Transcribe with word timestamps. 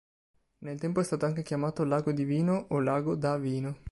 Nel 0.61 0.79
tempo 0.79 0.99
è 0.99 1.03
stato 1.03 1.27
anche 1.27 1.43
chiamato 1.43 1.83
"Lago 1.83 2.11
Divino" 2.11 2.65
o 2.69 2.79
"Lago 2.79 3.13
da 3.15 3.37
Vino". 3.37 3.77